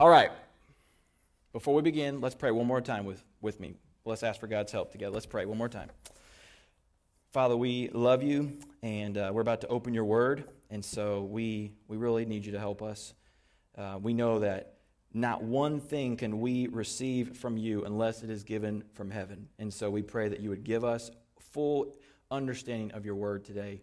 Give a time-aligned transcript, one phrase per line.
[0.00, 0.32] All right.
[1.52, 3.76] Before we begin, let's pray one more time with, with me.
[4.04, 5.14] Let's ask for God's help together.
[5.14, 5.88] Let's pray one more time.
[7.32, 11.70] Father, we love you, and uh, we're about to open your word, and so we,
[11.86, 13.14] we really need you to help us.
[13.78, 14.78] Uh, we know that
[15.12, 19.46] not one thing can we receive from you unless it is given from heaven.
[19.60, 21.94] And so we pray that you would give us full
[22.32, 23.80] understanding of your word today.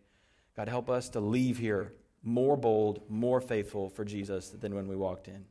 [0.57, 4.97] God, help us to leave here more bold, more faithful for Jesus than when we
[4.97, 5.45] walked in.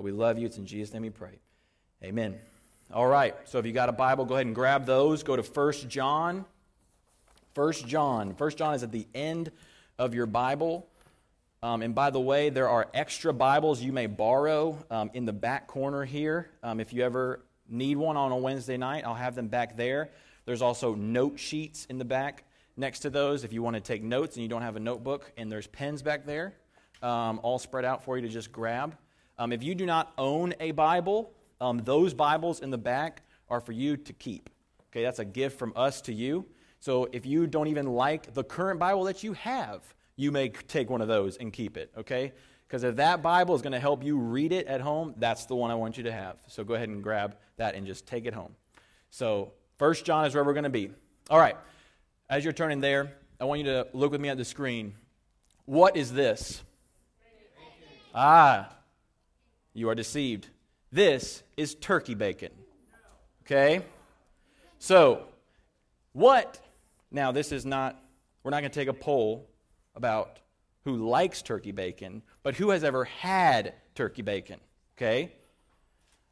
[0.00, 0.46] Uh, we love you.
[0.46, 1.38] It's in Jesus' name we pray.
[2.02, 2.38] Amen.
[2.92, 3.36] All right.
[3.44, 5.22] So if you got a Bible, go ahead and grab those.
[5.22, 6.44] Go to 1 John.
[7.54, 8.30] 1 John.
[8.30, 9.52] 1 John is at the end
[9.98, 10.86] of your Bible.
[11.62, 15.32] Um, and by the way, there are extra Bibles you may borrow um, in the
[15.32, 16.48] back corner here.
[16.62, 20.10] Um, if you ever need one on a Wednesday night, I'll have them back there.
[20.46, 22.44] There's also note sheets in the back
[22.76, 25.30] next to those if you want to take notes and you don't have a notebook.
[25.36, 26.54] And there's pens back there,
[27.02, 28.96] um, all spread out for you to just grab.
[29.40, 33.58] Um, if you do not own a Bible, um, those Bibles in the back are
[33.58, 34.50] for you to keep.
[34.90, 36.44] Okay, that's a gift from us to you.
[36.78, 39.82] So if you don't even like the current Bible that you have,
[40.16, 42.34] you may take one of those and keep it, okay?
[42.68, 45.56] Because if that Bible is going to help you read it at home, that's the
[45.56, 46.36] one I want you to have.
[46.46, 48.54] So go ahead and grab that and just take it home.
[49.08, 50.90] So First John is where we're going to be.
[51.30, 51.56] All right.
[52.28, 54.92] As you're turning there, I want you to look with me at the screen.
[55.64, 56.62] What is this?
[58.14, 58.76] Ah,
[59.74, 60.48] you are deceived.
[60.92, 62.50] This is turkey bacon.
[63.44, 63.84] Okay?
[64.78, 65.24] So,
[66.12, 66.60] what?
[67.10, 68.02] Now, this is not,
[68.42, 69.48] we're not going to take a poll
[69.94, 70.38] about
[70.84, 74.60] who likes turkey bacon, but who has ever had turkey bacon.
[74.96, 75.32] Okay?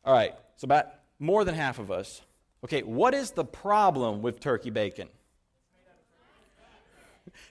[0.05, 0.87] All right, so about
[1.19, 2.23] more than half of us.
[2.65, 5.09] Okay, what is the problem with turkey bacon?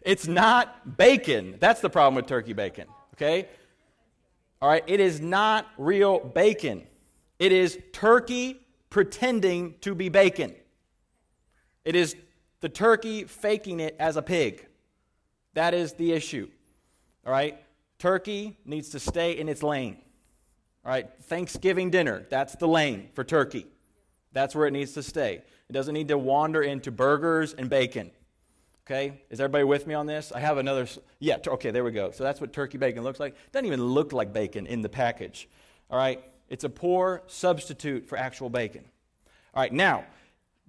[0.02, 1.56] It's not bacon.
[1.60, 2.88] That's the problem with turkey bacon.
[3.14, 3.48] Okay?
[4.62, 6.88] All right, it is not real bacon.
[7.40, 10.56] It is turkey pretending to be bacon.
[11.86, 12.16] It is
[12.62, 14.66] the turkey faking it as a pig.
[15.54, 16.50] That is the issue.
[17.26, 17.62] All right?
[18.00, 19.98] Turkey needs to stay in its lane.
[20.86, 21.10] All right?
[21.24, 23.68] Thanksgiving dinner, that's the lane for turkey.
[24.34, 25.42] That's where it needs to stay.
[25.70, 28.12] It doesn't need to wander into burgers and bacon.
[28.88, 29.20] Okay?
[29.30, 30.32] Is everybody with me on this?
[30.32, 30.88] I have another.
[31.20, 32.12] Yeah, okay, there we go.
[32.12, 33.34] So that's what turkey bacon looks like.
[33.34, 35.50] It doesn't even look like bacon in the package.
[35.90, 36.24] All right?
[36.48, 38.86] It's a poor substitute for actual bacon.
[39.54, 40.06] All right, now,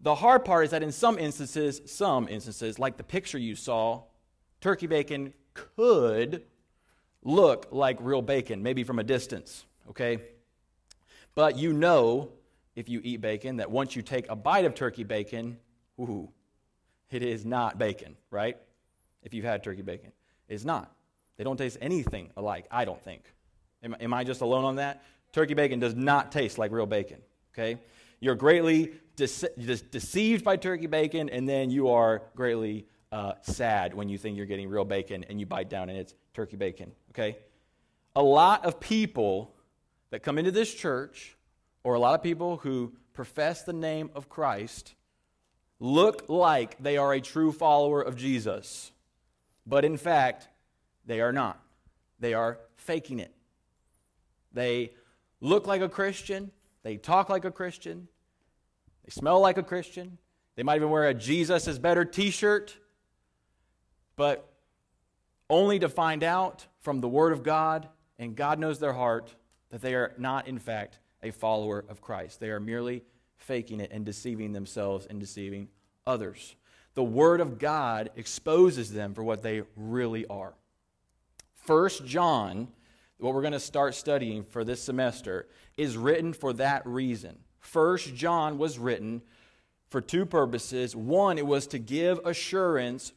[0.03, 4.03] the hard part is that in some instances, some instances, like the picture you saw,
[4.61, 6.43] turkey bacon could
[7.23, 10.19] look like real bacon, maybe from a distance, okay?
[11.37, 12.31] But you know,
[12.75, 15.59] if you eat bacon, that once you take a bite of turkey bacon,
[16.01, 16.33] ooh,
[17.11, 18.57] it is not bacon, right?
[19.23, 20.13] If you've had turkey bacon,
[20.49, 20.93] it's not.
[21.37, 23.23] They don't taste anything alike, I don't think.
[23.83, 25.03] Am, am I just alone on that?
[25.33, 27.19] Turkey bacon does not taste like real bacon,
[27.55, 27.79] okay?
[28.21, 34.09] You're greatly dece- deceived by turkey bacon, and then you are greatly uh, sad when
[34.09, 37.39] you think you're getting real bacon and you bite down and it's turkey bacon, okay?
[38.17, 39.55] A lot of people
[40.11, 41.37] that come into this church,
[41.85, 44.95] or a lot of people who profess the name of Christ,
[45.81, 48.93] look like they are a true follower of Jesus,
[49.67, 50.49] but in fact,
[51.07, 51.61] they are not.
[52.19, 53.35] They are faking it.
[54.53, 54.93] They
[55.41, 56.51] look like a Christian,
[56.83, 58.09] they talk like a Christian,
[59.05, 60.19] they smell like a Christian,
[60.57, 62.77] they might even wear a Jesus is better t shirt,
[64.17, 64.53] but
[65.49, 69.35] only to find out from the Word of God, and God knows their heart,
[69.71, 72.41] that they are not, in fact, a follower of Christ.
[72.41, 73.05] They are merely
[73.39, 75.69] faking it and deceiving themselves and deceiving
[76.07, 76.57] others.
[76.95, 80.55] The Word of God exposes them for what they really are.
[81.55, 82.69] First John,
[83.19, 87.39] what we're going to start studying for this semester, is written for that reason.
[87.61, 89.23] First John was written
[89.89, 90.95] for two purposes.
[90.97, 93.13] One, it was to give assurance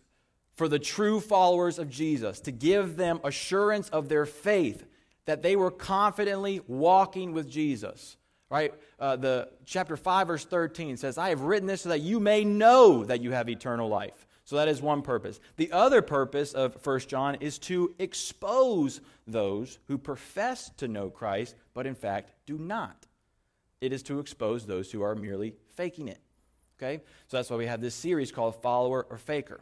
[0.53, 4.85] for the true followers of Jesus, to give them assurance of their faith,
[5.25, 8.17] that they were confidently walking with Jesus
[8.51, 8.73] right?
[8.99, 12.43] Uh, the chapter 5 verse 13 says, "I have written this so that you may
[12.43, 15.39] know that you have eternal life." So that is one purpose.
[15.55, 21.55] The other purpose of 1 John is to expose those who profess to know Christ
[21.73, 23.07] but in fact do not.
[23.79, 26.19] It is to expose those who are merely faking it.
[26.77, 27.01] Okay?
[27.27, 29.61] So that's why we have this series called Follower or Faker.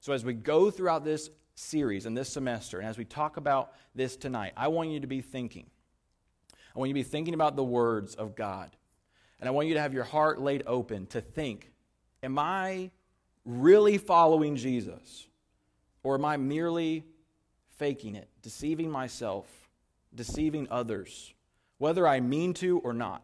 [0.00, 3.72] So as we go throughout this series and this semester and as we talk about
[3.94, 5.66] this tonight, I want you to be thinking
[6.76, 8.70] I want you to be thinking about the words of God.
[9.40, 11.72] And I want you to have your heart laid open to think
[12.22, 12.90] Am I
[13.44, 15.26] really following Jesus?
[16.02, 17.04] Or am I merely
[17.78, 19.46] faking it, deceiving myself,
[20.14, 21.34] deceiving others
[21.78, 23.22] whether I mean to or not.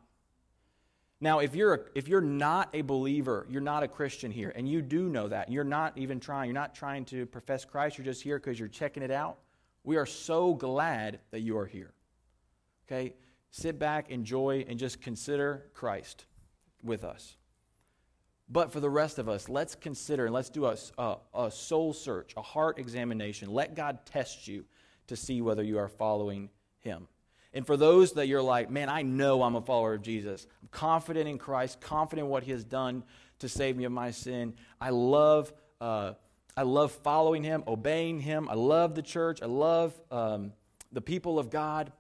[1.21, 4.69] Now, if you're, a, if you're not a believer, you're not a Christian here, and
[4.69, 8.05] you do know that, you're not even trying, you're not trying to profess Christ, you're
[8.05, 9.39] just here because you're checking it out,
[9.85, 11.93] we are so glad that you are here.
[12.87, 13.15] Okay?
[13.53, 16.25] Sit back, enjoy, and just consider Christ
[16.83, 17.37] with us.
[18.49, 21.93] But for the rest of us, let's consider and let's do a, a, a, soul
[21.93, 23.51] search, a heart examination.
[23.51, 24.65] Let God test you
[25.07, 26.49] to see whether you are following
[26.81, 27.09] Him.
[27.53, 30.47] And for those that you're like, man, I know I'm a follower of Jesus.
[30.63, 33.05] I'm confident in Christ, confident in what He has done
[33.41, 34.55] to save me of my sin.
[34.81, 36.15] I love, uh,
[36.57, 38.49] I love following Him, obeying Him.
[38.49, 39.43] I love the church.
[39.43, 40.53] I love um,
[40.91, 41.93] the people of God.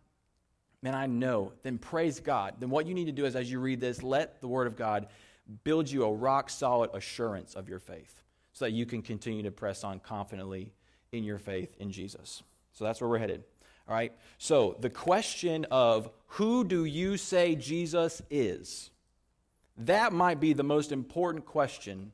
[0.82, 1.52] Man, I know.
[1.62, 2.54] Then praise God.
[2.58, 4.76] Then what you need to do is, as you read this, let the Word of
[4.76, 5.06] God
[5.64, 9.50] build you a rock solid assurance of your faith so that you can continue to
[9.50, 10.72] press on confidently
[11.12, 12.42] in your faith in Jesus.
[12.72, 13.44] So that's where we're headed.
[13.88, 14.12] All right?
[14.38, 18.90] So, the question of who do you say Jesus is?
[19.76, 22.12] That might be the most important question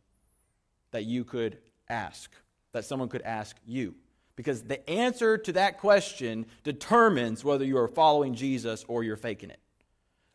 [0.91, 2.31] that you could ask,
[2.73, 3.94] that someone could ask you.
[4.38, 9.50] Because the answer to that question determines whether you are following Jesus or you're faking
[9.50, 9.58] it.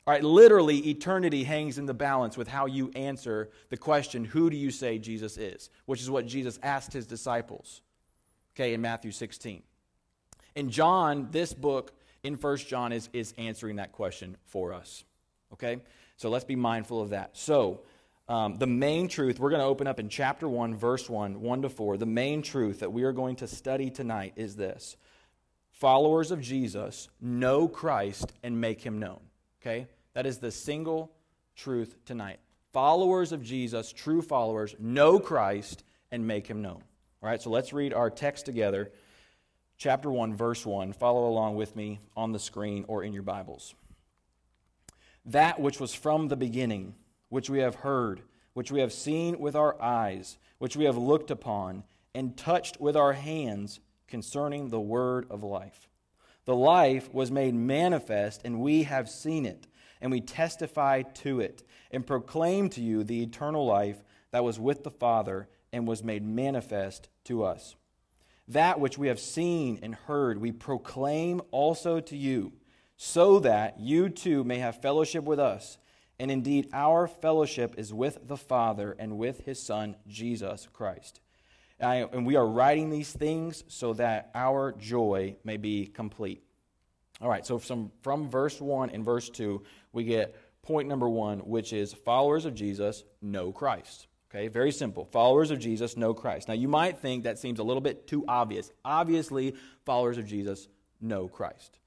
[0.06, 4.50] All right, literally, eternity hangs in the balance with how you answer the question, Who
[4.50, 5.70] do you say Jesus is?
[5.86, 7.82] Which is what Jesus asked his disciples,
[8.54, 9.64] okay, in Matthew 16.
[10.56, 15.06] In John, this book in First John is, is answering that question for us.
[15.54, 15.78] Okay?
[16.18, 17.38] So let's be mindful of that.
[17.38, 17.84] So,
[18.28, 21.62] um, the main truth, we're going to open up in chapter 1, verse 1, 1
[21.64, 21.98] to 4.
[21.98, 24.96] The main truth that we are going to study tonight is this
[25.72, 29.20] Followers of Jesus know Christ and make him known.
[29.62, 29.88] Okay?
[30.14, 31.12] That is the single
[31.56, 32.40] truth tonight.
[32.72, 36.84] Followers of Jesus, true followers, know Christ and make him known.
[37.22, 38.92] All right, so let's read our text together
[39.78, 40.94] chapter 1, verse 1.
[40.94, 43.75] Follow along with me on the screen or in your Bibles.
[45.25, 46.96] That which was from the beginning,
[47.34, 48.22] which we have heard,
[48.54, 51.84] which we have seen with our eyes, which we have looked upon,
[52.14, 55.90] and touched with our hands concerning the word of life.
[56.46, 59.66] The life was made manifest, and we have seen it,
[60.00, 64.84] and we testify to it, and proclaim to you the eternal life that was with
[64.84, 67.76] the Father and was made manifest to us.
[68.48, 72.54] That which we have seen and heard, we proclaim also to you,
[72.96, 75.80] so that you too may have fellowship with us.
[76.19, 81.19] And indeed, our fellowship is with the Father and with his Son, Jesus Christ.
[81.80, 86.44] And we are writing these things so that our joy may be complete.
[87.21, 91.39] All right, so from, from verse 1 and verse 2, we get point number one,
[91.39, 94.07] which is followers of Jesus know Christ.
[94.30, 95.06] Okay, very simple.
[95.06, 96.48] Followers of Jesus know Christ.
[96.48, 98.71] Now, you might think that seems a little bit too obvious.
[98.83, 99.54] Obviously,
[99.86, 100.68] followers of Jesus
[101.00, 101.77] know Christ.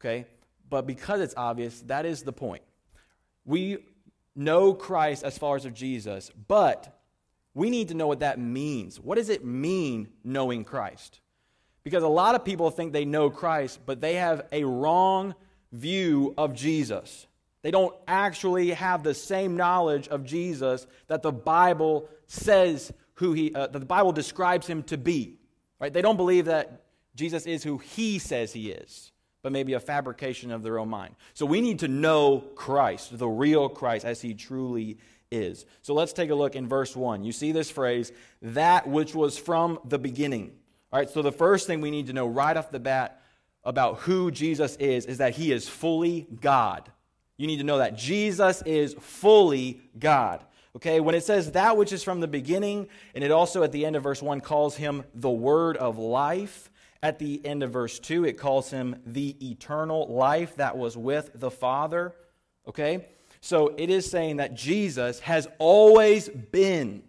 [0.00, 0.26] Okay,
[0.68, 2.62] but because it's obvious, that is the point.
[3.44, 3.78] We
[4.34, 7.00] know Christ as followers of Jesus, but
[7.54, 8.98] we need to know what that means.
[8.98, 11.20] What does it mean knowing Christ?
[11.84, 15.34] Because a lot of people think they know Christ, but they have a wrong
[15.70, 17.26] view of Jesus.
[17.62, 23.54] They don't actually have the same knowledge of Jesus that the Bible says who he,
[23.54, 25.38] uh, that the Bible describes him to be.
[25.78, 25.92] Right?
[25.92, 29.12] They don't believe that Jesus is who he says he is,
[29.44, 31.14] but maybe a fabrication of their own mind.
[31.34, 34.96] So we need to know Christ, the real Christ, as he truly
[35.30, 35.66] is.
[35.82, 37.24] So let's take a look in verse 1.
[37.24, 38.10] You see this phrase,
[38.40, 40.52] that which was from the beginning.
[40.90, 43.20] All right, so the first thing we need to know right off the bat
[43.64, 46.90] about who Jesus is is that he is fully God.
[47.36, 50.42] You need to know that Jesus is fully God.
[50.74, 53.84] Okay, when it says that which is from the beginning, and it also at the
[53.84, 56.70] end of verse 1 calls him the word of life,
[57.04, 61.30] at the end of verse 2, it calls him the eternal life that was with
[61.34, 62.14] the Father.
[62.66, 63.06] Okay,
[63.42, 67.02] so it is saying that Jesus has always been.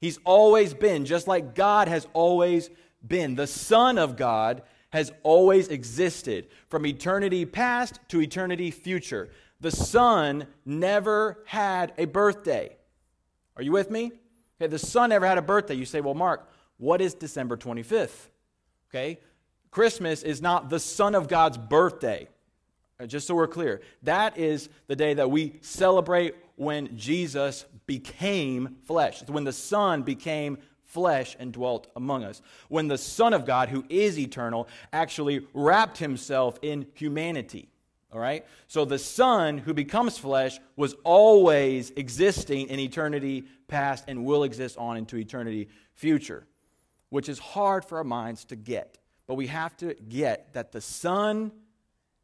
[0.00, 2.70] He's always been, just like God has always
[3.06, 3.34] been.
[3.34, 9.28] The Son of God has always existed from eternity past to eternity future
[9.60, 12.76] the Son never had a birthday.
[13.56, 14.12] Are you with me?
[14.60, 15.74] Okay, the Son never had a birthday.
[15.74, 18.28] You say, well, Mark, what is December 25th?
[18.90, 19.20] Okay,
[19.74, 22.28] Christmas is not the Son of God's birthday.
[23.00, 28.76] Uh, just so we're clear, that is the day that we celebrate when Jesus became
[28.86, 29.20] flesh.
[29.20, 32.40] It's when the Son became flesh and dwelt among us.
[32.68, 37.68] When the Son of God, who is eternal, actually wrapped himself in humanity.
[38.12, 38.46] All right?
[38.68, 44.78] So the Son who becomes flesh was always existing in eternity past and will exist
[44.78, 46.46] on into eternity future,
[47.08, 48.98] which is hard for our minds to get.
[49.26, 51.52] But we have to get that the Son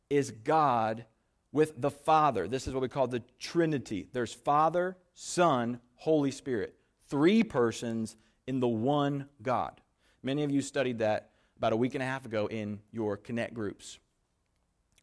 [0.09, 1.07] is God
[1.53, 2.47] with the Father.
[2.47, 4.09] This is what we call the Trinity.
[4.13, 6.75] There's Father, Son, Holy Spirit.
[7.09, 8.17] Three persons
[8.47, 9.81] in the one God.
[10.23, 13.55] Many of you studied that about a week and a half ago in your Connect
[13.55, 13.99] groups.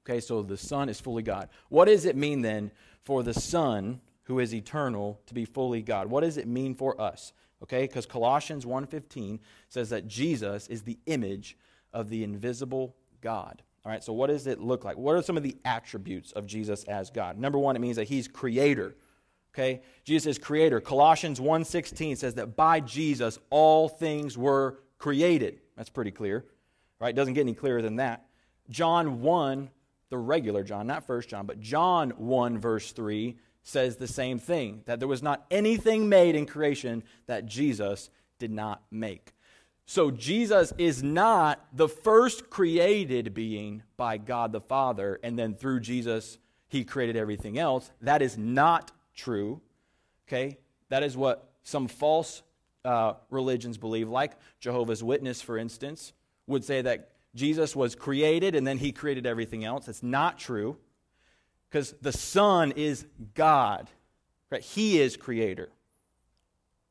[0.05, 1.49] Okay, so the Son is fully God.
[1.69, 2.71] What does it mean then
[3.03, 6.07] for the Son, who is eternal, to be fully God?
[6.07, 7.33] What does it mean for us?
[7.63, 11.57] Okay, because Colossians 1:15 says that Jesus is the image
[11.93, 13.61] of the invisible God.
[13.85, 14.97] All right, so what does it look like?
[14.97, 17.37] What are some of the attributes of Jesus as God?
[17.37, 18.95] Number one, it means that he's creator.
[19.53, 19.81] Okay?
[20.03, 20.79] Jesus is creator.
[20.79, 25.61] Colossians 1:16 says that by Jesus all things were created.
[25.75, 26.45] That's pretty clear.
[26.99, 27.15] Right?
[27.15, 28.27] Doesn't get any clearer than that.
[28.69, 29.69] John 1,
[30.09, 34.81] the regular John, not first John, but John 1 verse 3 says the same thing
[34.85, 39.33] that there was not anything made in creation that Jesus did not make.
[39.89, 45.79] So Jesus is not the first created being by God the Father, and then through
[45.79, 47.89] Jesus, he created everything else.
[48.01, 49.61] That is not true.
[50.27, 50.57] Okay?
[50.89, 52.43] That is what some false
[52.83, 56.11] uh, religions believe, like Jehovah's Witness, for instance,
[56.47, 59.87] would say that Jesus was created and then he created everything else.
[59.87, 60.75] It's not true
[61.69, 63.89] because the Son is God.
[64.49, 64.61] Right?
[64.61, 65.69] He is creator.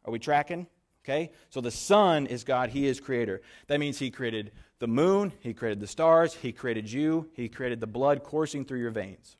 [0.06, 0.66] Are we tracking?
[1.06, 1.30] Okay?
[1.50, 3.40] So the Son is God, He is creator.
[3.68, 7.80] That means He created the moon, He created the stars, He created you, He created
[7.80, 9.36] the blood coursing through your veins.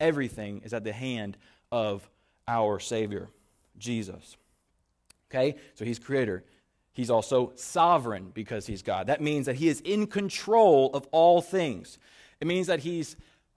[0.00, 1.36] Everything is at the hand
[1.70, 2.08] of
[2.48, 3.28] our Savior,
[3.76, 4.36] Jesus.
[5.30, 5.56] Okay?
[5.74, 6.42] So He's creator.
[6.92, 9.08] He's also sovereign because He's God.
[9.08, 11.98] That means that He is in control of all things.
[12.40, 13.16] It means that He's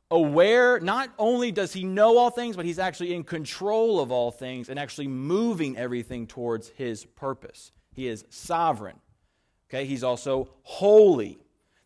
[0.10, 4.32] aware, not only does he know all things, but he's actually in control of all
[4.32, 7.72] things and actually moving everything towards his purpose.
[7.94, 9.00] He is sovereign.
[9.70, 11.40] Okay, he's also holy.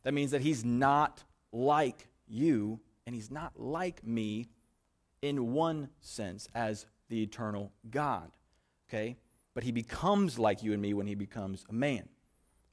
[0.04, 4.50] That means that he's not like you and he's not like me
[5.22, 8.32] in one sense as the eternal God.
[8.90, 9.18] Okay?
[9.54, 12.08] But he becomes like you and me when he becomes a man.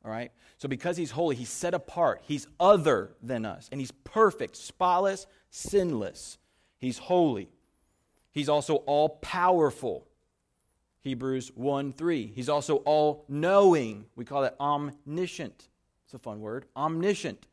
[0.04, 0.30] All right?
[0.58, 2.22] So because he's holy, he's set apart.
[2.24, 3.68] He's other than us.
[3.70, 6.38] And he's perfect, spotless, sinless.
[6.78, 7.48] He's holy.
[8.32, 10.06] He's also all powerful.
[11.00, 12.32] Hebrews 1 3.
[12.34, 14.06] He's also all knowing.
[14.14, 15.68] We call that omniscient.
[16.04, 16.66] It's a fun word.
[16.76, 17.46] Omniscient.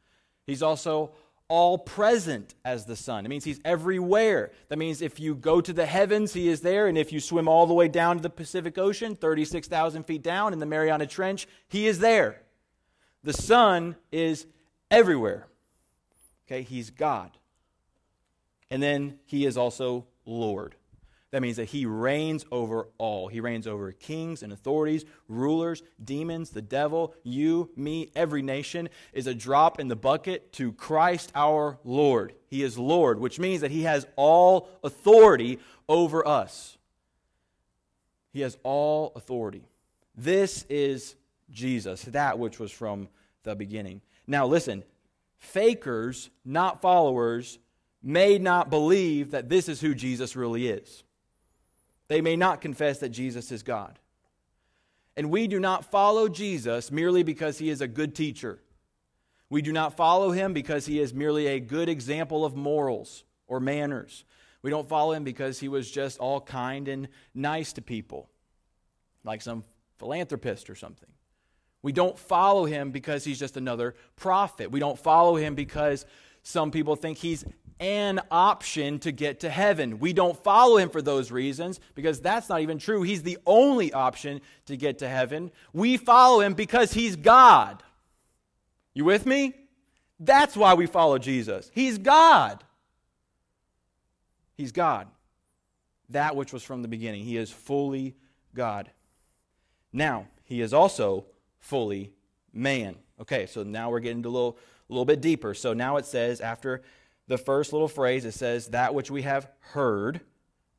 [0.45, 1.11] He's also
[1.47, 3.25] all present as the Son.
[3.25, 4.51] It means He's everywhere.
[4.69, 6.87] That means if you go to the heavens, He is there.
[6.87, 10.53] And if you swim all the way down to the Pacific Ocean, 36,000 feet down
[10.53, 12.41] in the Mariana Trench, He is there.
[13.23, 14.47] The Son is
[14.89, 15.47] everywhere.
[16.47, 17.31] Okay, He's God.
[18.69, 20.75] And then He is also Lord.
[21.35, 23.27] That means that he reigns over all.
[23.27, 29.27] He reigns over kings and authorities, rulers, demons, the devil, you, me, every nation is
[29.27, 32.35] a drop in the bucket to Christ our Lord.
[32.47, 36.77] He is Lord, which means that he has all authority over us.
[38.31, 39.67] He has all authority.
[40.15, 41.17] This is
[41.51, 43.09] Jesus, that which was from
[43.43, 43.99] the beginning.
[44.25, 44.85] Now, listen,
[45.35, 47.59] fakers, not followers,
[48.01, 51.03] may not believe that this is who Jesus really is.
[52.07, 53.99] They may not confess that Jesus is God.
[55.17, 58.59] And we do not follow Jesus merely because he is a good teacher.
[59.49, 63.59] We do not follow him because he is merely a good example of morals or
[63.59, 64.25] manners.
[64.61, 68.29] We don't follow him because he was just all kind and nice to people,
[69.23, 69.63] like some
[69.99, 71.09] philanthropist or something.
[71.83, 74.71] We don't follow him because he's just another prophet.
[74.71, 76.05] We don't follow him because
[76.41, 77.45] some people think he's
[77.79, 79.99] an option to get to heaven.
[79.99, 83.01] We don't follow him for those reasons because that's not even true.
[83.01, 85.51] He's the only option to get to heaven.
[85.73, 87.83] We follow him because he's God.
[88.93, 89.53] You with me?
[90.19, 91.69] That's why we follow Jesus.
[91.73, 92.63] He's God.
[94.55, 95.07] He's God.
[96.09, 97.25] That which was from the beginning.
[97.25, 98.15] He is fully
[98.53, 98.89] God.
[99.91, 101.25] Now, he is also
[101.59, 102.13] fully
[102.53, 102.95] man.
[103.19, 104.57] Okay, so now we're getting a little,
[104.89, 105.53] a little bit deeper.
[105.53, 106.81] So now it says, after
[107.27, 110.21] the first little phrase, it says, that which we have heard,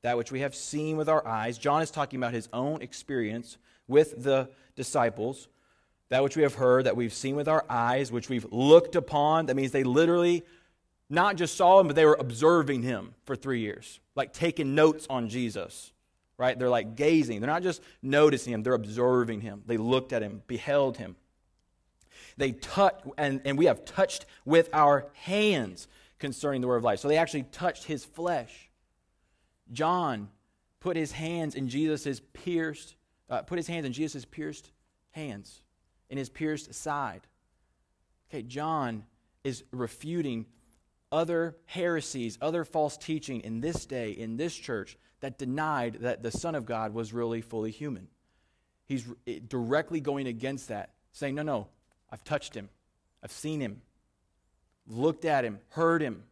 [0.03, 1.59] that which we have seen with our eyes.
[1.59, 5.49] John is talking about his own experience with the disciples.
[6.09, 9.47] That which we have heard, that we've seen with our eyes, which we've looked upon.
[9.47, 10.45] That means they literally
[11.11, 15.07] not just saw him, but they were observing him for three years, like taking notes
[15.11, 15.93] on Jesus,
[16.39, 16.57] right?
[16.57, 17.41] They're like gazing.
[17.41, 19.63] They're not just noticing him, they're observing him.
[19.67, 21.17] They looked at him, beheld him.
[22.37, 25.89] They touched, and, and we have touched with our hands
[26.19, 27.01] concerning the word of life.
[27.01, 28.71] So they actually touched his flesh.
[29.73, 30.29] John
[30.81, 32.97] put his hands in Jesus' pierced,
[33.29, 34.71] uh, put his hands in Jesus' pierced
[35.11, 35.63] hands,
[36.09, 37.23] in his pierced side.
[38.31, 39.05] Okay, John
[39.45, 40.47] is refuting
[41.13, 46.31] other heresies, other false teaching in this day, in this church, that denied that the
[46.31, 48.09] Son of God was really fully human.
[48.87, 49.07] He's
[49.49, 51.69] directly going against that, saying, No, no,
[52.11, 52.69] I've touched him,
[53.23, 53.83] I've seen him,
[54.89, 56.23] looked at him, heard him.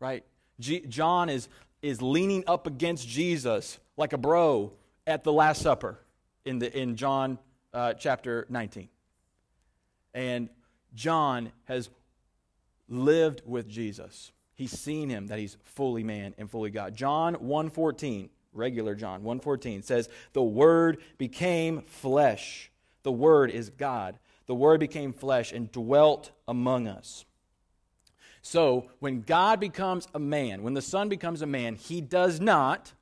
[0.00, 0.24] Right?
[0.60, 1.48] G- John is,
[1.82, 4.72] is leaning up against Jesus like a bro
[5.06, 5.98] at the Last Supper
[6.44, 7.38] in, the, in John
[7.72, 8.88] uh, chapter 19.
[10.14, 10.48] And
[10.94, 11.90] John has
[12.88, 14.32] lived with Jesus.
[14.54, 16.94] He's seen him that he's fully man and fully God.
[16.94, 22.70] John 1:14, regular John 1:14 says, "The word became flesh.
[23.02, 24.18] The word is God.
[24.46, 27.25] The word became flesh and dwelt among us."
[28.46, 32.92] So, when God becomes a man, when the Son becomes a man, he does not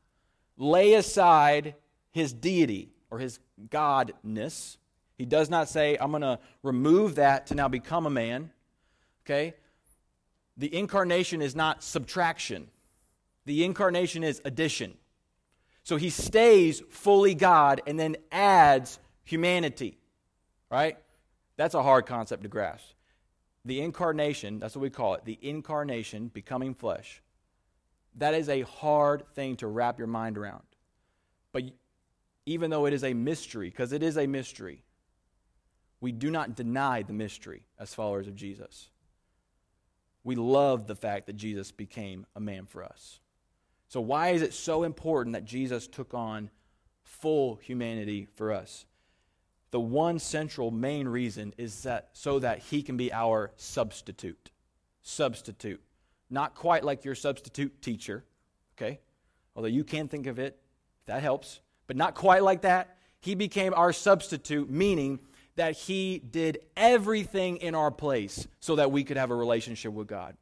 [0.56, 1.74] lay aside
[2.12, 4.78] his deity or his godness.
[5.18, 8.52] He does not say, I'm going to remove that to now become a man.
[9.26, 9.52] Okay?
[10.56, 12.70] The incarnation is not subtraction,
[13.44, 14.94] the incarnation is addition.
[15.82, 19.98] So he stays fully God and then adds humanity.
[20.70, 20.96] Right?
[21.58, 22.94] That's a hard concept to grasp.
[23.64, 27.22] The incarnation, that's what we call it, the incarnation, becoming flesh.
[28.16, 30.64] That is a hard thing to wrap your mind around.
[31.52, 31.64] But
[32.46, 34.84] even though it is a mystery, because it is a mystery,
[36.00, 38.90] we do not deny the mystery as followers of Jesus.
[40.22, 43.20] We love the fact that Jesus became a man for us.
[43.88, 46.50] So, why is it so important that Jesus took on
[47.02, 48.86] full humanity for us?
[49.74, 54.52] The one central main reason is that so that he can be our substitute.
[55.02, 55.82] Substitute.
[56.30, 58.22] Not quite like your substitute teacher,
[58.76, 59.00] okay?
[59.56, 60.60] Although you can think of it,
[61.06, 62.96] that helps but not quite like that.
[63.18, 65.18] He became our substitute, meaning
[65.56, 70.06] that he did everything in our place so that we could have a relationship with
[70.06, 70.36] God.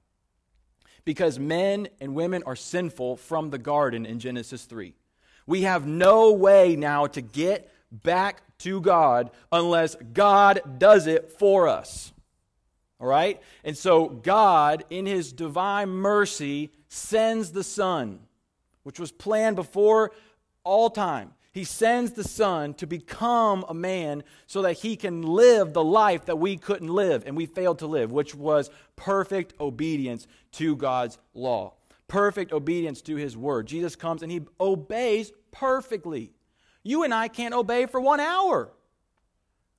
[1.06, 4.92] Because men and women are sinful from the garden in Genesis 3.
[5.46, 11.68] We have no way now to get back to God unless God does it for
[11.68, 12.12] us.
[13.00, 13.40] All right?
[13.64, 18.20] And so God, in his divine mercy, sends the Son,
[18.84, 20.12] which was planned before
[20.64, 21.32] all time.
[21.52, 26.24] He sends the Son to become a man so that he can live the life
[26.26, 31.18] that we couldn't live and we failed to live, which was perfect obedience to God's
[31.34, 31.74] law,
[32.08, 33.66] perfect obedience to his word.
[33.66, 36.32] Jesus comes and he obeys perfectly.
[36.82, 38.72] You and I can't obey for one hour,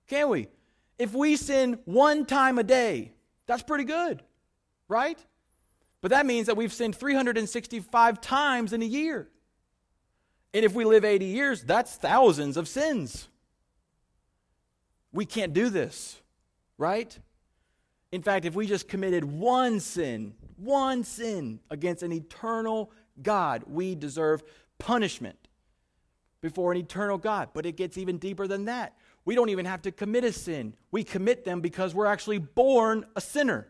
[0.08, 0.48] can we?
[0.98, 3.13] If we sin one time a day,
[3.46, 4.22] that's pretty good,
[4.88, 5.18] right?
[6.02, 9.30] But that means that we've sinned 365 times in a year.
[10.54, 13.28] And if we live 80 years, that's thousands of sins.
[15.12, 16.22] We can't do this,
[16.78, 17.18] right?
[18.12, 23.96] In fact, if we just committed one sin, one sin against an eternal God, we
[23.96, 24.44] deserve
[24.78, 25.42] punishment
[26.43, 27.49] before an eternal God.
[27.53, 28.93] But it gets even deeper than that.
[29.25, 30.73] We don't even have to commit a sin.
[30.91, 33.69] We commit them because we're actually born a sinner.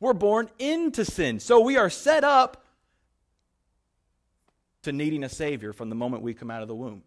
[0.00, 1.38] We're born into sin.
[1.38, 2.64] So we are set up
[4.82, 7.04] to needing a Savior from the moment we come out of the womb.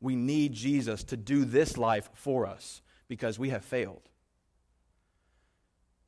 [0.00, 4.02] We need Jesus to do this life for us because we have failed.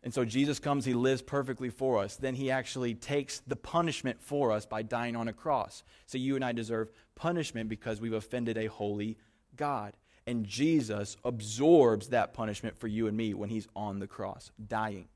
[0.07, 2.15] And so Jesus comes, he lives perfectly for us.
[2.15, 5.83] Then he actually takes the punishment for us by dying on a cross.
[6.07, 9.19] So you and I deserve punishment because we've offended a holy
[9.57, 9.97] God.
[10.25, 15.09] And Jesus absorbs that punishment for you and me when he's on the cross, dying.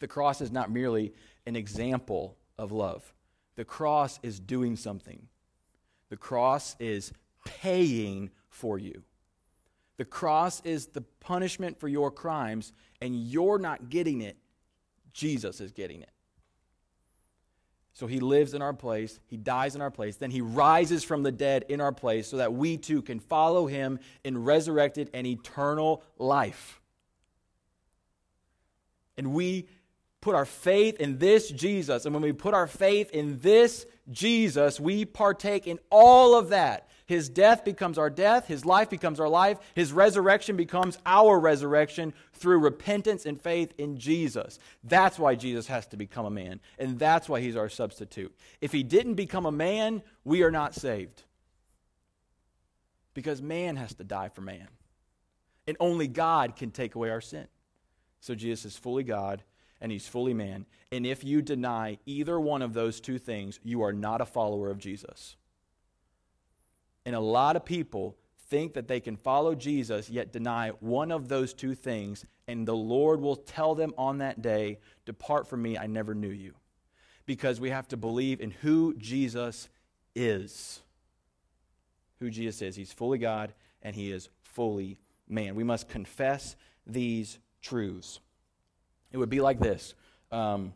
[0.00, 1.14] The cross is not merely
[1.46, 3.14] an example of love.
[3.56, 5.28] The cross is doing something,
[6.10, 7.10] the cross is
[7.46, 9.02] paying for you.
[9.98, 14.38] The cross is the punishment for your crimes, and you're not getting it.
[15.12, 16.10] Jesus is getting it.
[17.92, 21.24] So he lives in our place, he dies in our place, then he rises from
[21.24, 25.26] the dead in our place so that we too can follow him in resurrected and
[25.26, 26.80] eternal life.
[29.16, 29.66] And we
[30.20, 34.78] put our faith in this Jesus, and when we put our faith in this Jesus,
[34.78, 36.88] we partake in all of that.
[37.08, 42.12] His death becomes our death, His life becomes our life, His resurrection becomes our resurrection
[42.34, 44.58] through repentance and faith in Jesus.
[44.84, 48.36] That's why Jesus has to become a man, and that's why He's our substitute.
[48.60, 51.22] If He didn't become a man, we are not saved.
[53.14, 54.68] Because man has to die for man,
[55.66, 57.48] and only God can take away our sin.
[58.20, 59.42] So Jesus is fully God
[59.80, 60.66] and he's fully man.
[60.90, 64.70] And if you deny either one of those two things, you are not a follower
[64.70, 65.36] of Jesus.
[67.08, 68.18] And a lot of people
[68.50, 72.76] think that they can follow Jesus yet deny one of those two things, and the
[72.76, 76.52] Lord will tell them on that day, Depart from me, I never knew you.
[77.24, 79.70] Because we have to believe in who Jesus
[80.14, 80.82] is.
[82.18, 82.76] Who Jesus is.
[82.76, 85.54] He's fully God and he is fully man.
[85.54, 88.20] We must confess these truths.
[89.12, 89.94] It would be like this.
[90.30, 90.74] Um,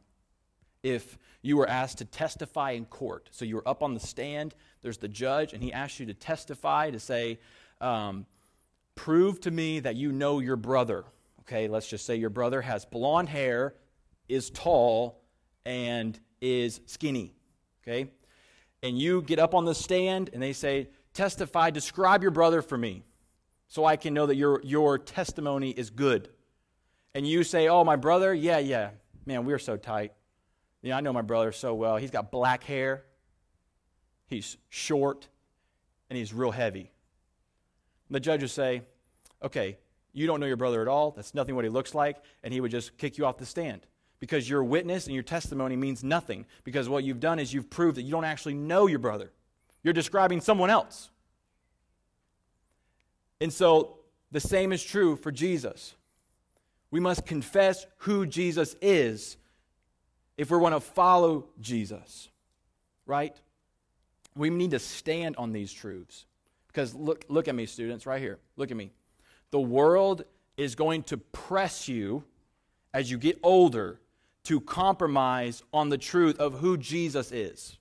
[0.83, 3.29] if you were asked to testify in court.
[3.33, 6.14] So you were up on the stand, there's the judge, and he asks you to
[6.14, 7.38] testify to say,
[7.81, 8.27] um,
[8.95, 11.05] Prove to me that you know your brother.
[11.40, 13.75] Okay, let's just say your brother has blonde hair,
[14.29, 15.23] is tall,
[15.64, 17.33] and is skinny.
[17.83, 18.11] Okay?
[18.83, 22.77] And you get up on the stand and they say, Testify, describe your brother for
[22.79, 23.05] me
[23.68, 26.29] so I can know that your, your testimony is good.
[27.14, 28.35] And you say, Oh, my brother?
[28.35, 28.90] Yeah, yeah.
[29.25, 30.12] Man, we're so tight.
[30.83, 31.97] You know, I know my brother so well.
[31.97, 33.05] He's got black hair,
[34.27, 35.29] he's short,
[36.11, 36.90] and he's real heavy.
[38.09, 38.83] And the judges say,
[39.42, 39.79] Okay,
[40.12, 41.11] you don't know your brother at all.
[41.11, 42.18] That's nothing what he looks like.
[42.45, 43.87] And he would just kick you off the stand
[44.21, 47.97] because your witness and your testimony means nothing because what you've done is you've proved
[47.97, 49.33] that you don't actually know your brother.
[49.83, 51.11] You're describing someone else.
[53.40, 53.99] And so
[54.31, 55.95] the same is true for Jesus.
[56.92, 59.38] We must confess who Jesus is
[60.37, 62.29] if we want to follow Jesus,
[63.07, 63.37] right?
[64.35, 66.27] We need to stand on these truths.
[66.68, 68.38] Because look, look at me, students, right here.
[68.57, 68.90] Look at me.
[69.51, 70.25] The world
[70.57, 72.25] is going to press you
[72.95, 74.01] as you get older
[74.45, 77.79] to compromise on the truth of who Jesus is.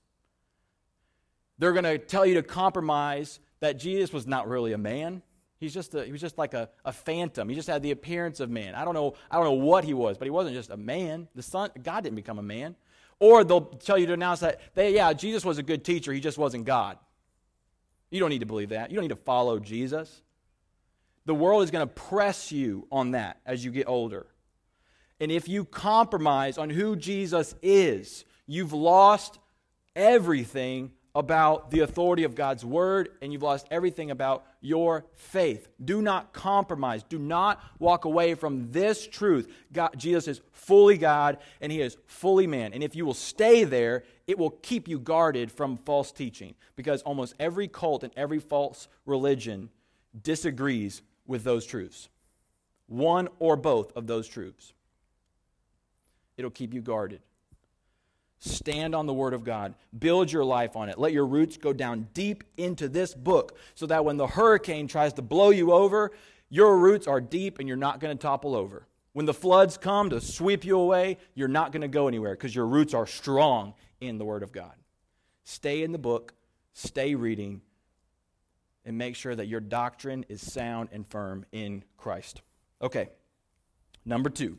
[1.58, 5.22] They're going to tell you to compromise that Jesus was not really a man.
[5.62, 7.48] He's just a, he was just like a, a phantom.
[7.48, 8.74] He just had the appearance of man.
[8.74, 11.28] I don't know I don't know what he was, but he wasn't just a man.
[11.36, 12.74] The son God didn't become a man.
[13.20, 16.18] Or they'll tell you to announce that they, yeah, Jesus was a good teacher, he
[16.18, 16.98] just wasn't God.
[18.10, 18.90] You don't need to believe that.
[18.90, 20.22] You don't need to follow Jesus.
[21.24, 24.26] The world is going to press you on that as you get older.
[25.20, 29.38] And if you compromise on who Jesus is, you've lost
[29.94, 35.68] everything about the authority of God's word and you've lost everything about your faith.
[35.84, 37.02] Do not compromise.
[37.02, 39.52] Do not walk away from this truth.
[39.72, 42.72] God, Jesus is fully God and he is fully man.
[42.72, 47.02] And if you will stay there, it will keep you guarded from false teaching because
[47.02, 49.68] almost every cult and every false religion
[50.22, 52.08] disagrees with those truths.
[52.86, 54.72] One or both of those truths.
[56.38, 57.20] It'll keep you guarded.
[58.44, 59.74] Stand on the Word of God.
[59.96, 60.98] Build your life on it.
[60.98, 65.12] Let your roots go down deep into this book so that when the hurricane tries
[65.12, 66.10] to blow you over,
[66.48, 68.88] your roots are deep and you're not going to topple over.
[69.12, 72.52] When the floods come to sweep you away, you're not going to go anywhere because
[72.52, 74.74] your roots are strong in the Word of God.
[75.44, 76.34] Stay in the book,
[76.72, 77.60] stay reading,
[78.84, 82.42] and make sure that your doctrine is sound and firm in Christ.
[82.82, 83.10] Okay,
[84.04, 84.58] number two.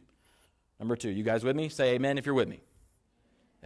[0.80, 1.10] Number two.
[1.10, 1.68] You guys with me?
[1.68, 2.62] Say amen if you're with me.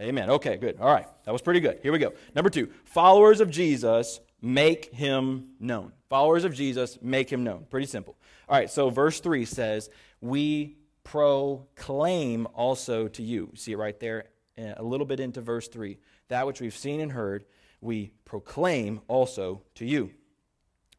[0.00, 0.30] Amen.
[0.30, 0.78] Okay, good.
[0.80, 1.06] All right.
[1.24, 1.80] That was pretty good.
[1.82, 2.12] Here we go.
[2.34, 5.92] Number two followers of Jesus make him known.
[6.08, 7.66] Followers of Jesus make him known.
[7.68, 8.16] Pretty simple.
[8.48, 13.50] All right, so verse 3 says, We proclaim also to you.
[13.54, 14.26] See it right there,
[14.58, 15.98] uh, a little bit into verse 3.
[16.28, 17.44] That which we've seen and heard,
[17.80, 20.10] we proclaim also to you.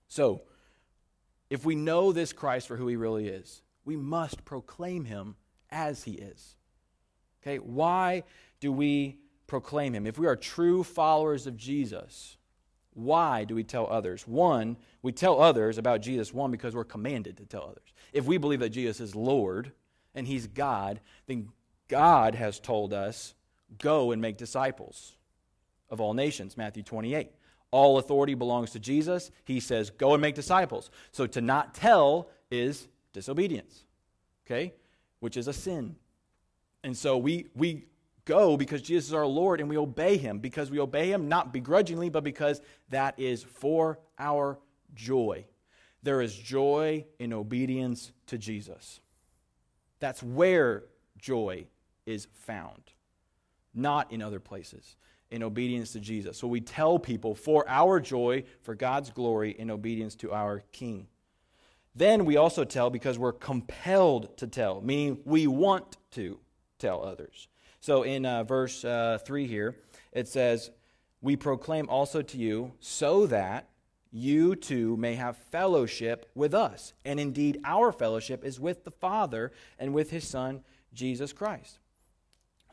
[0.07, 0.41] So,
[1.49, 5.35] if we know this Christ for who he really is, we must proclaim him
[5.71, 6.55] as he is.
[7.41, 8.23] Okay, why
[8.59, 9.17] do we
[9.47, 10.05] proclaim him?
[10.05, 12.37] If we are true followers of Jesus,
[12.93, 14.27] why do we tell others?
[14.27, 17.93] One, we tell others about Jesus, one, because we're commanded to tell others.
[18.13, 19.71] If we believe that Jesus is Lord
[20.13, 21.49] and he's God, then
[21.87, 23.33] God has told us,
[23.77, 25.15] go and make disciples
[25.89, 27.31] of all nations, Matthew 28.
[27.71, 29.31] All authority belongs to Jesus.
[29.45, 30.89] He says, go and make disciples.
[31.11, 33.83] So to not tell is disobedience,
[34.45, 34.73] okay,
[35.19, 35.95] which is a sin.
[36.83, 37.85] And so we, we
[38.29, 41.51] go because Jesus is our Lord and we obey him because we obey him not
[41.51, 44.59] begrudgingly, but because that is for our
[44.93, 45.45] joy.
[46.03, 49.01] There is joy in obedience to Jesus.
[49.99, 50.83] That's where
[51.17, 51.65] joy
[52.05, 52.93] is found,
[53.73, 54.95] not in other places,
[55.31, 56.37] in obedience to Jesus.
[56.37, 61.07] So we tell people for our joy, for God's glory, in obedience to our King.
[61.95, 66.39] Then we also tell because we're compelled to tell, meaning we want to
[66.77, 67.47] tell others.
[67.79, 69.75] So in uh, verse uh, 3 here,
[70.11, 70.71] it says,
[71.21, 73.69] We proclaim also to you so that
[74.11, 76.93] you too may have fellowship with us.
[77.05, 80.63] And indeed, our fellowship is with the Father and with his Son,
[80.93, 81.79] Jesus Christ.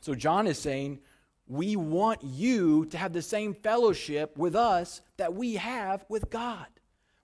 [0.00, 1.00] So John is saying,
[1.46, 6.66] We want you to have the same fellowship with us that we have with God.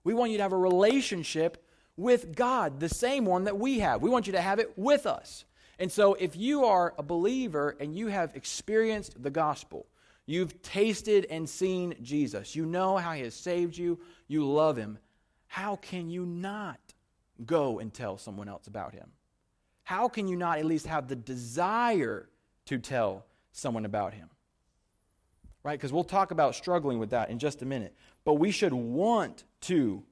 [0.03, 1.65] We want you to have a relationship
[1.95, 4.01] with God, the same one that we have.
[4.01, 5.45] We want you to have it with us.
[5.79, 9.87] And so, if you are a believer and you have experienced the gospel,
[10.25, 14.99] you've tasted and seen Jesus, you know how he has saved you, you love him,
[15.47, 16.79] how can you not
[17.45, 19.11] go and tell someone else about him?
[19.83, 22.29] How can you not at least have the desire
[22.65, 24.29] to tell someone about him?
[25.63, 25.77] Right?
[25.77, 27.95] Because we'll talk about struggling with that in just a minute.
[28.23, 30.03] But we should want to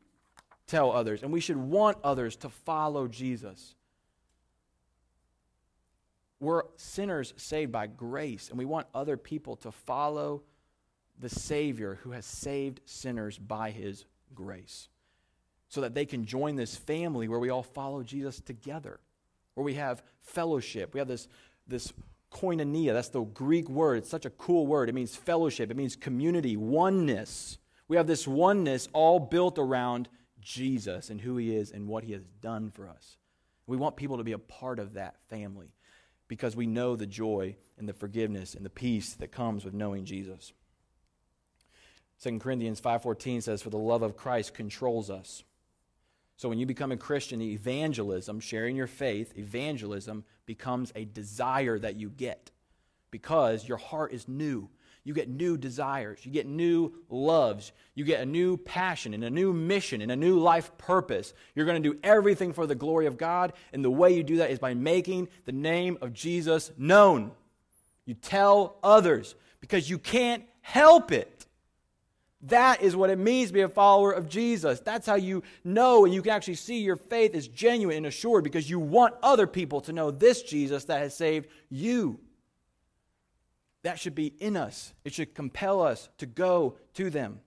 [0.68, 3.76] tell others, and we should want others to follow Jesus.
[6.42, 10.42] We're sinners saved by grace, and we want other people to follow
[11.20, 14.90] the Savior who has saved sinners by his grace
[15.70, 19.00] so that they can join this family where we all follow Jesus together,
[19.54, 20.96] where we have fellowship.
[20.96, 21.28] We have this,
[21.68, 21.94] this
[22.34, 24.00] koinonia, that's the Greek word.
[24.00, 24.90] It's such a cool word.
[24.90, 27.60] It means fellowship, it means community, oneness.
[27.88, 32.14] We have this oneness all built around Jesus and who he is and what he
[32.14, 33.18] has done for us.
[33.68, 35.76] We want people to be a part of that family
[36.32, 40.06] because we know the joy and the forgiveness and the peace that comes with knowing
[40.06, 40.54] Jesus.
[42.24, 45.44] 2 Corinthians 5:14 says for the love of Christ controls us.
[46.38, 51.78] So when you become a Christian, the evangelism, sharing your faith, evangelism becomes a desire
[51.78, 52.52] that you get
[53.12, 54.70] because your heart is new.
[55.04, 59.32] You get new desires, you get new loves, you get a new passion and a
[59.32, 61.34] new mission and a new life purpose.
[61.56, 64.38] You're going to do everything for the glory of God, and the way you do
[64.38, 67.32] that is by making the name of Jesus known.
[68.06, 71.48] You tell others because you can't help it.
[72.44, 74.80] That is what it means to be a follower of Jesus.
[74.80, 78.44] That's how you know and you can actually see your faith is genuine and assured
[78.44, 82.20] because you want other people to know this Jesus that has saved you.
[83.84, 84.94] That should be in us.
[85.04, 87.40] It should compel us to go to them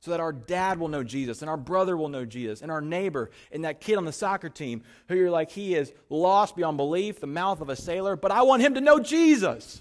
[0.00, 2.80] so that our dad will know Jesus and our brother will know Jesus and our
[2.80, 6.76] neighbor and that kid on the soccer team who you're like, he is lost beyond
[6.76, 9.80] belief, the mouth of a sailor, but I want him to know Jesus.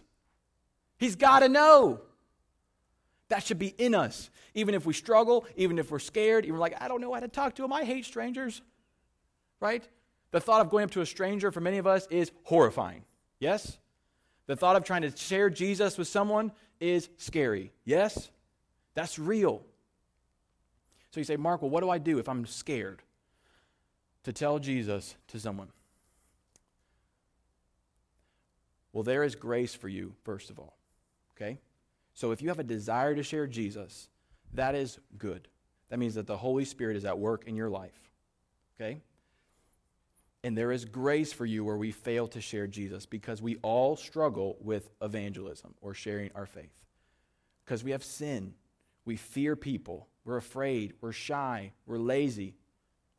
[1.00, 2.02] He's got to know.
[3.30, 4.30] That should be in us.
[4.54, 7.28] Even if we struggle, even if we're scared, even like, I don't know how to
[7.28, 7.74] talk to him.
[7.74, 8.62] I hate strangers.
[9.60, 9.88] Right?
[10.30, 13.06] The thought of going up to a stranger for many of us is horrifying.
[13.39, 13.80] Yes?
[14.47, 17.71] The thought of trying to share Jesus with someone is scary.
[17.86, 18.30] Yes?
[18.93, 19.63] That's real.
[21.12, 23.01] So you say, Mark, well, what do I do if I'm scared
[24.23, 25.69] to tell Jesus to someone?
[28.93, 30.77] Well, there is grace for you, first of all.
[31.36, 31.60] Okay?
[32.13, 34.10] So if you have a desire to share Jesus,
[34.54, 35.47] that is good.
[35.89, 38.12] That means that the Holy Spirit is at work in your life.
[38.80, 39.01] Okay?
[40.43, 43.95] And there is grace for you where we fail to share Jesus because we all
[43.95, 46.86] struggle with evangelism or sharing our faith.
[47.63, 48.56] Because we have sin.
[49.06, 50.08] We fear people.
[50.25, 50.93] We're afraid.
[50.99, 51.73] We're shy.
[51.86, 52.56] We're lazy.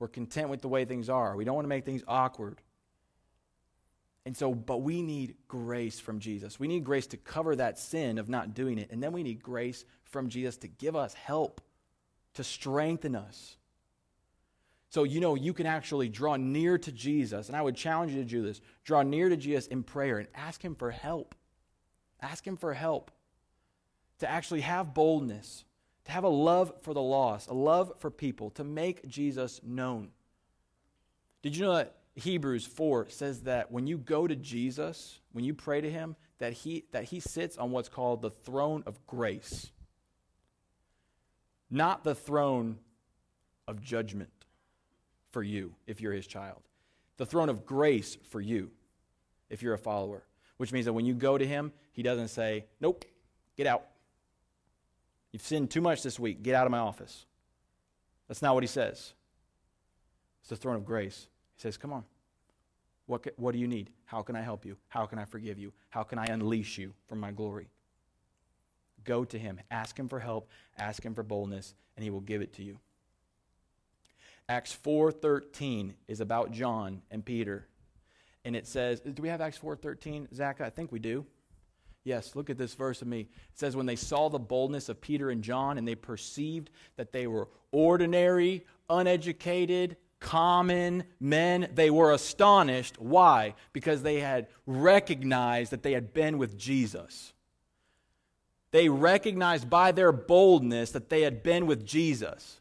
[0.01, 1.37] We're content with the way things are.
[1.37, 2.61] We don't want to make things awkward.
[4.25, 6.59] And so, but we need grace from Jesus.
[6.59, 8.91] We need grace to cover that sin of not doing it.
[8.91, 11.61] And then we need grace from Jesus to give us help,
[12.35, 13.57] to strengthen us.
[14.93, 18.19] So, you know, you can actually draw near to Jesus, and I would challenge you
[18.19, 21.35] to do this draw near to Jesus in prayer and ask Him for help.
[22.21, 23.11] Ask Him for help
[24.19, 25.65] to actually have boldness,
[26.05, 30.11] to have a love for the lost, a love for people, to make Jesus known.
[31.41, 35.55] Did you know that Hebrews 4 says that when you go to Jesus, when you
[35.55, 39.73] pray to Him, that He, that he sits on what's called the throne of grace,
[41.71, 42.77] not the throne
[43.67, 44.42] of judgment
[45.33, 46.61] for you if you're his child,
[47.17, 48.71] the throne of grace for you
[49.51, 50.23] if you're a follower,
[50.57, 53.05] which means that when you go to him, he doesn't say, Nope,
[53.57, 53.85] get out.
[55.33, 56.43] You've sinned too much this week.
[56.43, 57.27] Get out of my office.
[58.29, 59.15] That's not what he says.
[60.41, 61.27] It's the throne of grace.
[61.57, 62.05] He says, Come on.
[63.07, 63.91] What, what do you need?
[64.05, 64.77] How can I help you?
[64.89, 65.73] How can I forgive you?
[65.91, 67.69] How can I unleash you from my glory?
[69.05, 69.61] Go to him.
[69.71, 70.49] Ask him for help.
[70.79, 72.79] Ask him for boldness, and he will give it to you.
[74.53, 77.67] Acts 4:13 is about John and Peter.
[78.45, 80.61] And it says, do we have Acts 4:13, Zach?
[80.61, 81.25] I think we do.
[82.05, 83.21] Yes, look at this verse of me.
[83.21, 87.13] It says, When they saw the boldness of Peter and John, and they perceived that
[87.13, 93.01] they were ordinary, uneducated, common men, they were astonished.
[93.01, 93.55] Why?
[93.73, 97.33] Because they had recognized that they had been with Jesus.
[98.71, 102.59] They recognized by their boldness that they had been with Jesus.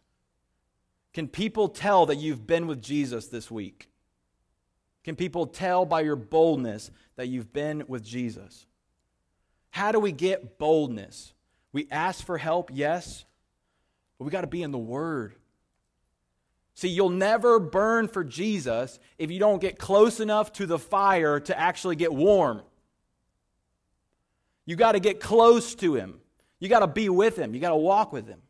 [1.13, 3.89] Can people tell that you've been with Jesus this week?
[5.03, 8.65] Can people tell by your boldness that you've been with Jesus?
[9.71, 11.33] How do we get boldness?
[11.73, 13.25] We ask for help, yes,
[14.17, 15.35] but we got to be in the Word.
[16.75, 21.39] See, you'll never burn for Jesus if you don't get close enough to the fire
[21.41, 22.61] to actually get warm.
[24.65, 26.19] You got to get close to him.
[26.59, 27.53] You got to be with him.
[27.53, 28.41] You got to walk with him.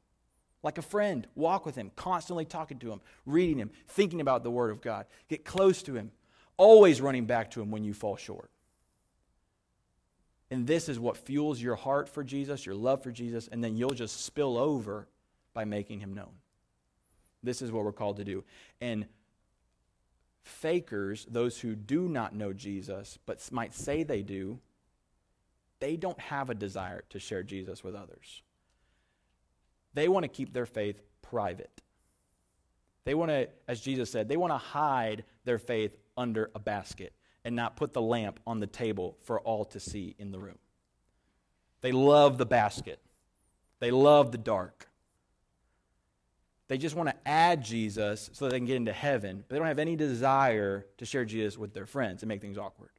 [0.63, 4.51] Like a friend, walk with him, constantly talking to him, reading him, thinking about the
[4.51, 5.07] word of God.
[5.27, 6.11] Get close to him,
[6.57, 8.51] always running back to him when you fall short.
[10.51, 13.77] And this is what fuels your heart for Jesus, your love for Jesus, and then
[13.77, 15.07] you'll just spill over
[15.53, 16.33] by making him known.
[17.41, 18.43] This is what we're called to do.
[18.79, 19.07] And
[20.43, 24.59] fakers, those who do not know Jesus, but might say they do,
[25.79, 28.43] they don't have a desire to share Jesus with others.
[29.93, 31.81] They want to keep their faith private.
[33.03, 37.13] They want to, as Jesus said, they want to hide their faith under a basket
[37.43, 40.59] and not put the lamp on the table for all to see in the room.
[41.81, 42.99] They love the basket,
[43.79, 44.87] they love the dark.
[46.67, 49.59] They just want to add Jesus so that they can get into heaven, but they
[49.59, 52.91] don't have any desire to share Jesus with their friends and make things awkward.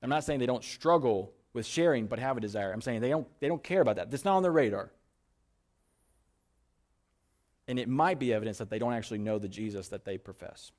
[0.00, 2.70] I'm not saying they don't struggle with sharing but have a desire.
[2.70, 4.10] I'm saying they don't, they don't care about that.
[4.10, 4.92] That's not on their radar.
[7.66, 10.70] And it might be evidence that they don't actually know the Jesus that they profess.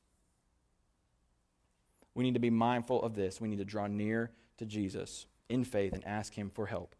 [2.13, 3.41] We need to be mindful of this.
[3.41, 6.95] We need to draw near to Jesus in faith and ask Him for help.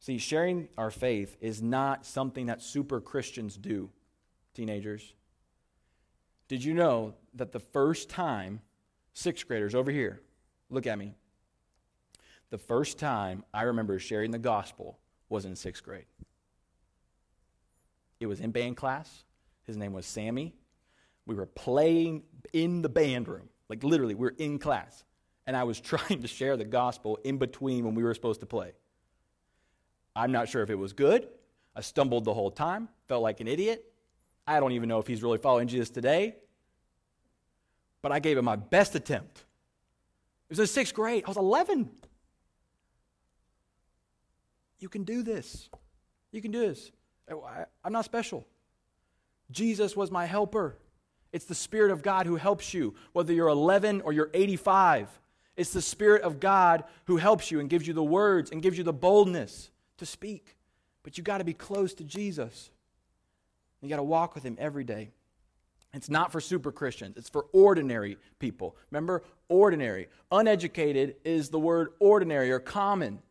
[0.00, 3.90] See, sharing our faith is not something that super Christians do,
[4.54, 5.14] teenagers.
[6.48, 8.60] Did you know that the first time,
[9.12, 10.20] sixth graders over here,
[10.70, 11.14] look at me,
[12.54, 16.04] the first time I remember sharing the gospel was in sixth grade.
[18.20, 19.24] It was in band class.
[19.64, 20.54] His name was Sammy.
[21.26, 23.48] We were playing in the band room.
[23.68, 25.02] Like literally, we were in class.
[25.48, 28.46] And I was trying to share the gospel in between when we were supposed to
[28.46, 28.70] play.
[30.14, 31.26] I'm not sure if it was good.
[31.74, 33.84] I stumbled the whole time, felt like an idiot.
[34.46, 36.36] I don't even know if he's really following Jesus today.
[38.00, 39.38] But I gave it my best attempt.
[39.38, 41.24] It was in sixth grade.
[41.26, 41.90] I was 11.
[44.84, 45.70] You can do this.
[46.30, 46.92] You can do this.
[47.30, 47.48] Oh,
[47.82, 48.44] I'm not special.
[49.50, 50.76] Jesus was my helper.
[51.32, 55.08] It's the Spirit of God who helps you, whether you're 11 or you're 85.
[55.56, 58.76] It's the Spirit of God who helps you and gives you the words and gives
[58.76, 60.54] you the boldness to speak.
[61.02, 62.70] But you got to be close to Jesus.
[63.80, 65.12] You got to walk with him every day.
[65.94, 68.76] It's not for super Christians, it's for ordinary people.
[68.90, 70.08] Remember, ordinary.
[70.30, 73.22] Uneducated is the word ordinary or common.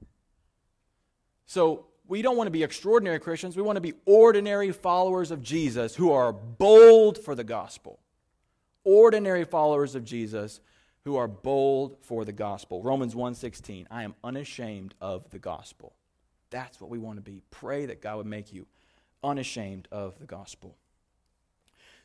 [1.46, 3.56] So we don't want to be extraordinary Christians.
[3.56, 8.00] We want to be ordinary followers of Jesus who are bold for the gospel.
[8.84, 10.60] Ordinary followers of Jesus
[11.06, 12.82] who are bold for the gospel.
[12.82, 15.94] Romans 1:16, I am unashamed of the gospel.
[16.50, 17.42] That's what we want to be.
[17.52, 18.68] Pray that God would make you
[19.24, 20.78] unashamed of the gospel.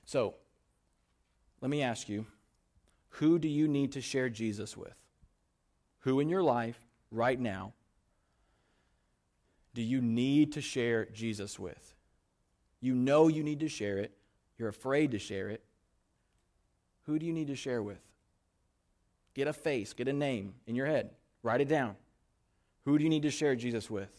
[0.04, 0.36] So,
[1.60, 2.26] let me ask you
[3.10, 4.94] who do you need to share Jesus with?
[6.00, 7.74] Who in your life right now
[9.74, 11.94] do you need to share Jesus with?
[12.80, 14.12] You know you need to share it,
[14.58, 15.62] you're afraid to share it.
[17.02, 18.00] Who do you need to share with?
[19.34, 21.10] Get a face, get a name in your head,
[21.42, 21.96] write it down.
[22.84, 24.10] Who do you need to share Jesus with?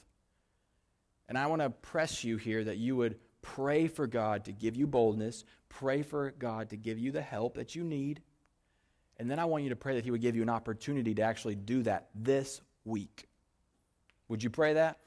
[1.28, 4.76] And I want to press you here that you would pray for God to give
[4.76, 8.22] you boldness, pray for God to give you the help that you need.
[9.18, 11.22] And then I want you to pray that He would give you an opportunity to
[11.22, 13.28] actually do that this week.
[14.28, 15.00] Would you pray that?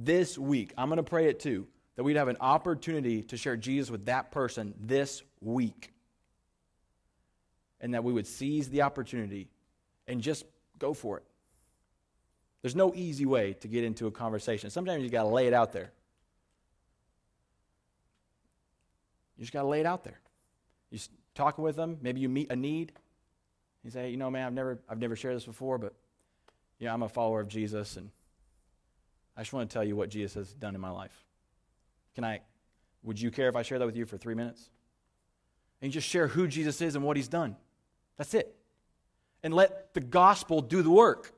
[0.00, 0.72] This week.
[0.78, 4.06] I'm going to pray it too, that we'd have an opportunity to share Jesus with
[4.06, 5.92] that person this week.
[7.80, 9.48] And that we would seize the opportunity
[10.06, 10.44] and just
[10.78, 11.24] go for it.
[12.62, 14.70] There's no easy way to get into a conversation.
[14.70, 15.92] Sometimes you got to lay it out there.
[19.36, 20.18] You just got to lay it out there.
[20.90, 21.00] You're
[21.34, 21.98] talking with them.
[22.02, 22.92] Maybe you meet a need.
[23.84, 25.94] You say, you know, man, I've never, I've never shared this before, but
[26.78, 28.10] you know, I'm a follower of Jesus, and
[29.38, 31.16] I just want to tell you what Jesus has done in my life.
[32.16, 32.40] Can I?
[33.04, 34.68] Would you care if I share that with you for three minutes?
[35.80, 37.54] And just share who Jesus is and what He's done.
[38.16, 38.56] That's it.
[39.44, 41.32] And let the gospel do the work.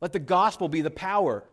[0.00, 1.44] Let the gospel be the power.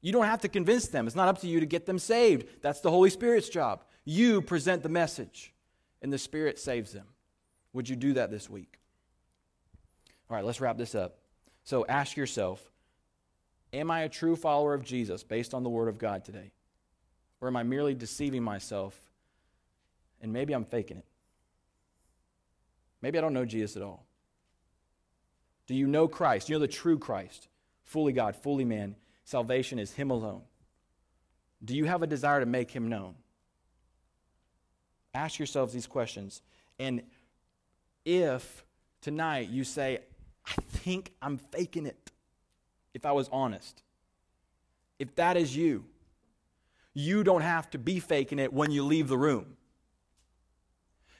[0.00, 1.06] You don't have to convince them.
[1.06, 2.48] It's not up to you to get them saved.
[2.60, 3.84] That's the Holy Spirit's job.
[4.04, 5.54] You present the message,
[6.02, 7.06] and the Spirit saves them.
[7.72, 8.80] Would you do that this week?
[10.28, 11.18] All right, let's wrap this up.
[11.62, 12.68] So ask yourself
[13.74, 16.52] Am I a true follower of Jesus based on the Word of God today?
[17.40, 18.98] Or am I merely deceiving myself
[20.22, 21.06] and maybe I'm faking it?
[23.02, 24.06] Maybe I don't know Jesus at all.
[25.66, 26.46] Do you know Christ?
[26.46, 27.48] Do you know the true Christ?
[27.84, 28.96] fully God, fully man.
[29.24, 30.42] Salvation is Him alone.
[31.64, 33.14] Do you have a desire to make Him known?
[35.14, 36.42] Ask yourselves these questions.
[36.78, 37.02] And
[38.04, 38.64] if
[39.00, 40.00] tonight you say,
[40.46, 42.10] I think I'm faking it,
[42.94, 43.82] if I was honest,
[44.98, 45.84] if that is you,
[46.94, 49.56] you don't have to be faking it when you leave the room.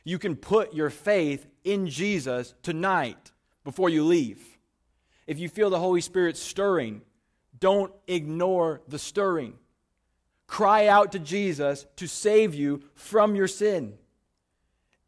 [0.05, 3.33] You can put your faith in Jesus tonight
[3.64, 4.59] before you leave.
[5.27, 7.03] If you feel the Holy Spirit stirring,
[7.59, 9.55] don't ignore the stirring.
[10.47, 13.95] Cry out to Jesus to save you from your sin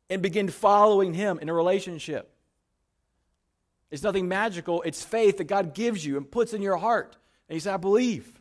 [0.09, 2.33] and begin following Him in a relationship.
[3.91, 7.17] It's nothing magical, it's faith that God gives you and puts in your heart.
[7.49, 8.41] And you say, I believe.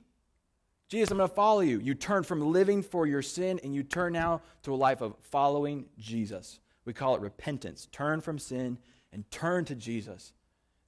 [0.88, 1.80] Jesus, I'm going to follow you.
[1.80, 5.16] You turn from living for your sin and you turn now to a life of
[5.32, 6.60] following Jesus.
[6.86, 7.88] We call it repentance.
[7.92, 8.78] Turn from sin
[9.12, 10.34] and turn to Jesus.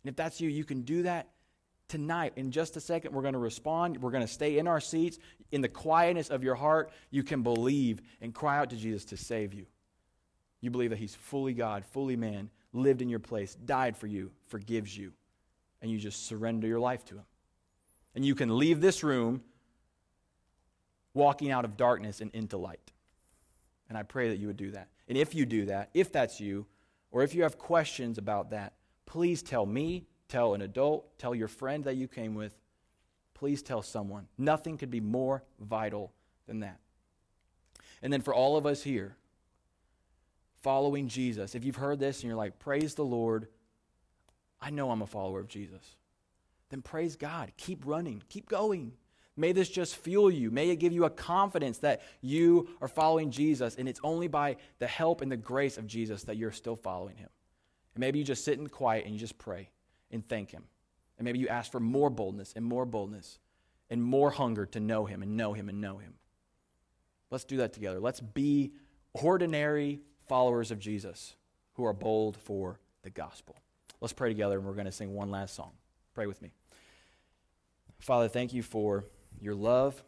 [0.03, 1.29] And if that's you, you can do that
[1.87, 2.33] tonight.
[2.35, 4.01] In just a second, we're going to respond.
[4.01, 5.17] We're going to stay in our seats.
[5.51, 9.17] In the quietness of your heart, you can believe and cry out to Jesus to
[9.17, 9.65] save you.
[10.61, 14.31] You believe that He's fully God, fully man, lived in your place, died for you,
[14.47, 15.13] forgives you,
[15.81, 17.25] and you just surrender your life to Him.
[18.15, 19.41] And you can leave this room
[21.13, 22.91] walking out of darkness and into light.
[23.89, 24.89] And I pray that you would do that.
[25.07, 26.65] And if you do that, if that's you,
[27.11, 28.73] or if you have questions about that,
[29.05, 32.55] please tell me, tell an adult, tell your friend that you came with.
[33.33, 34.27] Please tell someone.
[34.37, 36.11] Nothing could be more vital
[36.47, 36.79] than that.
[38.01, 39.15] And then for all of us here,
[40.67, 43.47] following Jesus, if you've heard this and you're like, praise the Lord,
[44.59, 45.95] I know I'm a follower of Jesus,
[46.69, 47.53] then praise God.
[47.55, 48.91] Keep running, keep going.
[49.37, 50.51] May this just fuel you.
[50.51, 54.57] May it give you a confidence that you are following Jesus, and it's only by
[54.79, 57.29] the help and the grace of Jesus that you're still following him.
[57.95, 59.69] And maybe you just sit in quiet and you just pray
[60.11, 60.65] and thank him.
[61.17, 63.39] And maybe you ask for more boldness and more boldness
[63.89, 66.15] and more hunger to know him and know him and know him.
[67.31, 68.01] Let's do that together.
[68.01, 68.73] Let's be
[69.13, 71.35] ordinary followers of Jesus
[71.73, 73.55] who are bold for the gospel.
[74.01, 75.71] Let's pray together, and we're going to sing one last song.
[76.13, 76.51] Pray with me.
[77.99, 79.05] Father, thank you for
[79.39, 80.03] your love.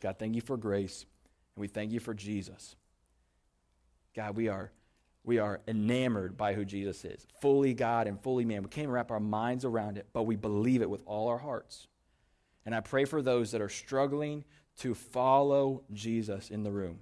[0.00, 1.06] God, thank you for grace.
[1.54, 2.76] And we thank you for Jesus.
[4.14, 4.72] God, we are,
[5.24, 8.62] we are enamored by who Jesus is fully God and fully man.
[8.62, 11.86] We can't wrap our minds around it, but we believe it with all our hearts.
[12.66, 14.44] And I pray for those that are struggling
[14.78, 17.00] to follow Jesus in the room.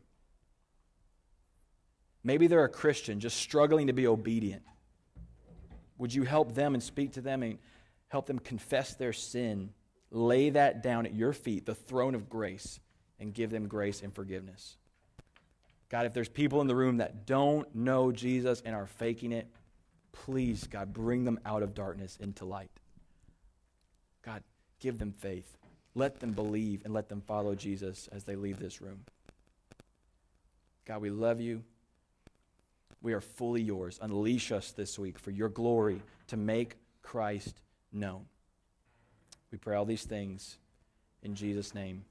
[2.25, 4.63] Maybe they're a Christian just struggling to be obedient.
[5.99, 7.59] Would you help them and speak to them and
[8.09, 9.71] help them confess their sin
[10.11, 12.81] lay that down at your feet, the throne of grace,
[13.21, 14.77] and give them grace and forgiveness.
[15.89, 19.49] God, if there's people in the room that don't know Jesus and are faking it,
[20.13, 22.71] please, God, bring them out of darkness into light.
[24.23, 24.43] God,
[24.81, 25.57] give them faith.
[25.95, 29.05] Let them believe and let them follow Jesus as they leave this room.
[30.85, 31.63] God, we love you.
[33.01, 33.99] We are fully yours.
[34.03, 37.61] Unleash us this week for your glory to make Christ
[37.93, 38.27] known.
[39.51, 40.59] We pray all these things
[41.23, 42.05] in Jesus' name.